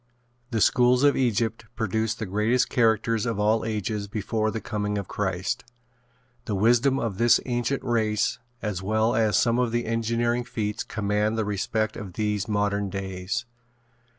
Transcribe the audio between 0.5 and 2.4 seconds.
schools of Egypt produced the